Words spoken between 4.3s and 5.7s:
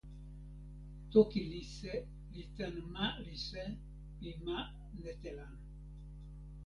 ma Netelan.